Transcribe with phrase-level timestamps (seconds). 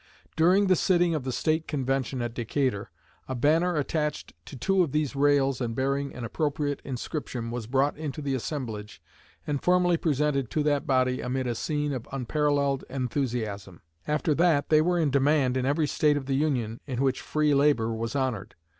[0.35, 2.89] During the sitting of the State Convention at Decatur,
[3.27, 7.95] a banner attached to two of these rails and bearing an appropriate inscription was brought
[7.99, 8.99] into the assemblage
[9.45, 13.81] and formally presented to that body amid a scene of unparalleled enthusiasm.
[14.07, 17.53] After that they were in demand in every State of the Union in which free
[17.53, 18.55] labor was honored.